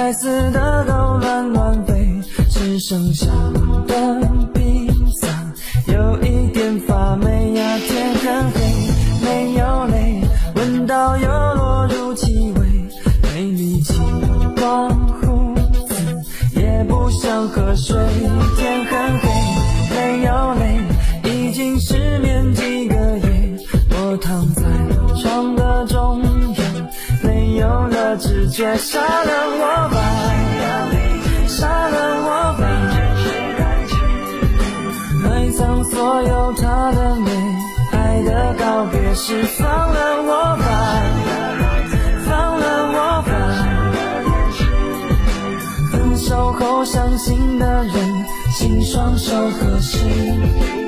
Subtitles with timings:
[0.00, 2.08] 该死的都乱乱飞，
[2.48, 3.26] 只剩下
[3.88, 4.88] 的披
[5.20, 5.26] 萨
[5.92, 7.78] 有一点发霉呀。
[7.78, 8.60] 天很黑，
[9.24, 10.22] 没有泪，
[10.54, 12.60] 闻到又落入气味，
[13.34, 13.94] 没力气
[14.56, 15.56] 刮胡
[15.88, 15.96] 子，
[16.54, 17.98] 也不想喝水。
[18.56, 19.28] 天很黑，
[19.96, 20.78] 没有泪，
[21.24, 23.56] 已经失眠几个月，
[23.90, 24.62] 我躺在
[25.20, 25.67] 床的，
[28.48, 29.30] 了知觉，杀了
[29.60, 29.98] 我吧，
[31.46, 32.64] 杀了我吧，
[35.22, 37.30] 埋葬所有他的美，
[37.92, 40.62] 爱的告别式，放了我吧，
[42.26, 43.30] 放了我吧，
[45.92, 48.24] 分手后伤心的人，
[48.56, 50.87] 请双手合十。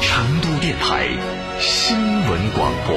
[0.00, 1.08] 成都电台
[1.60, 2.96] 新闻广播。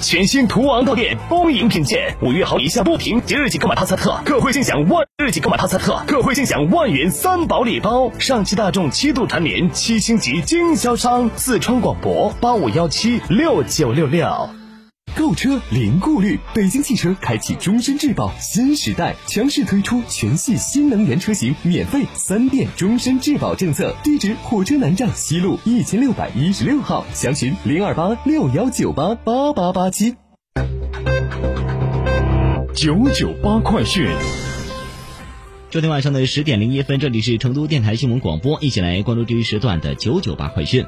[0.00, 8.10] 全新途昂到店恭迎品鉴，五月好以下不停，即日起购买帕萨特，特惠尽享万日起购买帕萨特，特惠尽享万元三宝礼包。
[8.18, 14.61] 上汽大众七度蝉联七星级经销商，四川广播八五幺七六九六六。
[15.14, 23.94] 购车零顾虑，北京汽车开启终身质保新时代，强势推出全系新能源车型免费三电终身质保政策。
[24.02, 30.14] 地址：火车南站西路一千六百一十六号，详询零二八六幺九八八八八七。
[32.74, 34.08] 九九八快讯。
[35.70, 40.86] 昨天晚上的十点零一分，这里是成都电台新闻广播，一起来关注这一时段的九九八快讯。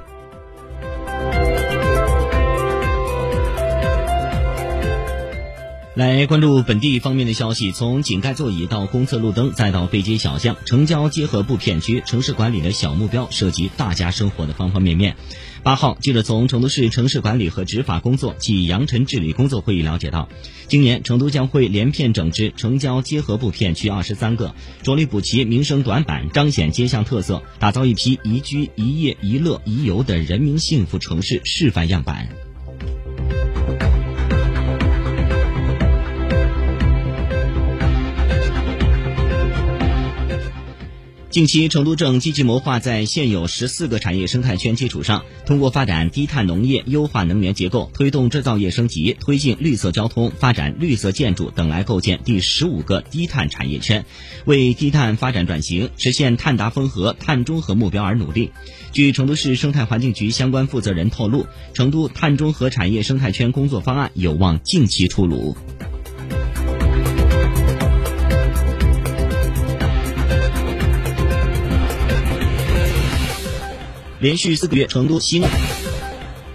[5.94, 15.14] 来关注本地方面的消息，从井盖座椅到公厕路灯，再到背街小巷，城郊结合部片区城市管理的小目标涉及大家生活的方方面面。
[15.62, 20.28] 八号，记者从成都市城市管理和执法工作暨扬尘治理工作会议了解到，
[20.66, 24.52] 今年成都将会连片整治城郊结合部片区二十三个，
[24.82, 32.43] 着力补齐民生短板，彰显街巷特色，打造一批宜居、宜业、宜乐、宜游的人民幸福城市示范样板。
[41.34, 54.06] 近期，成都正积极谋划在现有十四个产业生态圈基础上，通过发展低碳农业、优化能源结构、推动制造业升级、推进绿色交通、发展绿色建筑等，来构建第十五个低碳产业圈，
[54.44, 58.52] 为低碳发展转型、实现碳达峰和、碳中和目标而努力。
[58.92, 65.56] 据成都市生态环境局相关负责人透露，成都碳中和产业生态圈工作方案有望近期出炉。
[74.24, 75.42] 连续四个月，成都新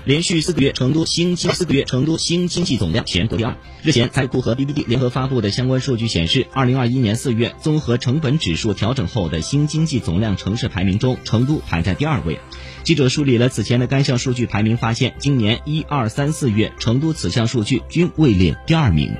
[0.03, 3.55] 连续四个月，成都新经四个月，成都新经济总量全国第二。
[3.83, 12.39] 日前，财库和 BBD 联合发布的相关数据显示，二零二一年四月综合成本指数调整后的新经济总量城市排名中，成都排在第二位。
[12.81, 19.15] 记者梳理了此前的该项数据排名，发现今年一二三四月，成都此项数据均位列第二名。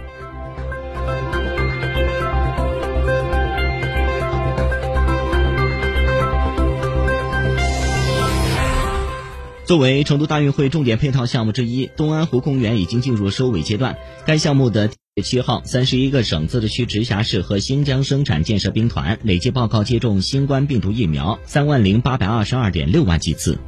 [9.70, 14.00] 作为成都大运会重点配套项目之一，东安湖公园已经进入收尾阶段。
[14.26, 14.90] 该项目的
[15.24, 23.60] 七号，三十一个省、自治区、直辖市和新疆生产建设兵团累计报告接种新冠病毒疫苗三万零八百二十二点六万剂次。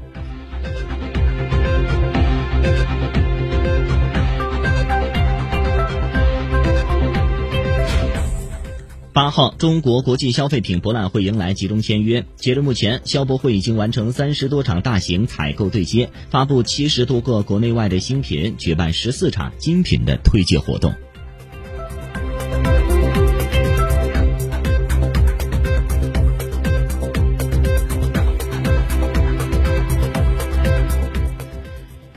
[9.13, 12.25] 八号，中国国际消费品博览会迎来集中签约。
[12.37, 20.93] 截至目前，消博会已经完成三十多场大型采购对接，发布七十多个国内外的新品，举办十四场精品的推介活动。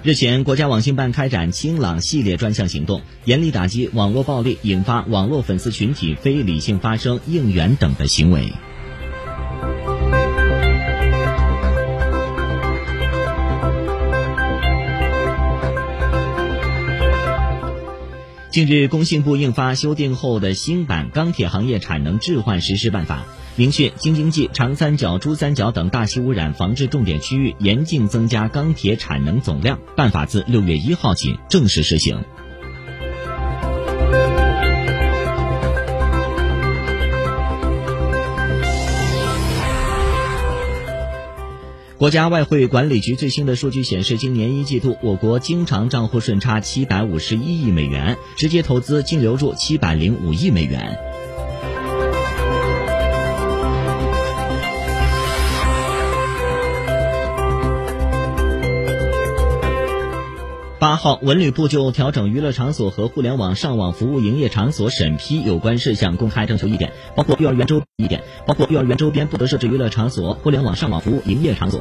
[0.05, 8.53] 日前，国家网信办开展“清朗”系列专项行动，严厉打击网络暴力引发网络粉丝群体非理性发声、应援等的行为。
[18.55, 23.17] 近日，工信部印发修订后的新版《钢铁行业产能置换实施办法》，
[23.57, 29.81] 明确京津冀、长三角、珠三角等大气污染防治重点区域严禁增加钢铁产能总量。
[29.97, 32.23] 办法自六月一号起正式实行。
[42.05, 51.14] 国家外汇管理局最新的数据显示，今年一季度我国经常账户顺差七百五十一亿美元，直接投资净流入七百零五亿美元。
[60.81, 71.81] 八号，文旅部就调整娱乐场所和互联网上网服务营业场所审批有关事项公开征求意见，包括幼儿园周一点，包括幼儿园周边不得设置娱乐场所、互联网上网服务营业场所。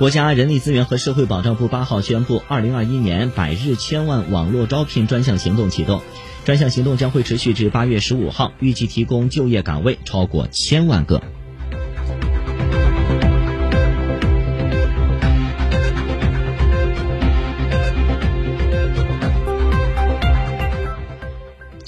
[0.00, 6.00] 国家人力资源和社会保障部八号宣布，二零二一年百日千万网络招聘专项行动启动。
[6.46, 11.22] 专项行动将会持续至八月十五号，预计提供就业岗位超过千万个。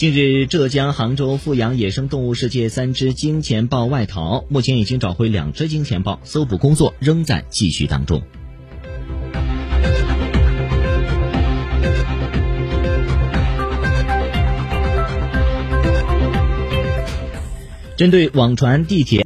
[0.02, 8.20] 近日，浙江杭州富阳野生动物世界三只金钱豹外逃，目前已经找回两只金钱豹，搜捕工作仍在继续当中。
[17.96, 19.20] 针对网传地铁。